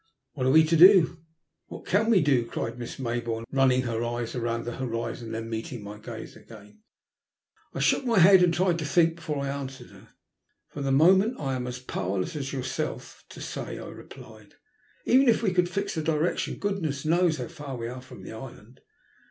"What 0.33 0.47
are 0.47 0.51
we 0.51 0.63
to 0.63 0.75
do? 0.75 1.19
What 1.67 1.85
can 1.85 2.09
we 2.09 2.21
do?" 2.21 2.47
cried 2.47 2.79
Miss 2.79 2.95
Mayboume, 2.95 3.43
running 3.51 3.83
her 3.83 4.03
eyes 4.03 4.33
round 4.33 4.65
the 4.65 4.77
horizon 4.77 5.27
and 5.27 5.35
then 5.35 5.47
meeting 5.51 5.83
my 5.83 5.99
gaze 5.99 6.35
again. 6.35 6.81
I 7.75 7.81
shook 7.81 8.03
my 8.03 8.17
head 8.17 8.41
and 8.41 8.51
tried 8.51 8.79
to 8.79 8.85
think 8.85 9.17
before 9.17 9.43
I 9.45 9.49
answered 9.49 9.91
her. 9.91 10.07
For 10.69 10.81
the 10.81 10.91
moment 10.91 11.39
I 11.39 11.53
am 11.53 11.67
as 11.67 11.77
powerless 11.77 12.35
as 12.35 12.51
yourself 12.51 13.23
to 13.29 13.39
A 13.39 13.41
BITTER 13.43 13.47
DISAPPOINTMENT. 13.47 13.77
189 13.77 13.93
Bay," 13.93 13.93
I 13.93 14.01
replied." 14.01 14.53
Even 15.05 15.29
if 15.29 15.43
we 15.43 15.53
could 15.53 15.69
fix 15.69 15.93
the 15.93 16.01
direction, 16.01 16.55
goodness 16.57 17.05
only 17.05 17.17
knows 17.19 17.37
how 17.37 17.47
far 17.47 17.77
we 17.77 17.87
are 17.87 18.01
from 18.01 18.23
the 18.23 18.33
island. 18.33 18.81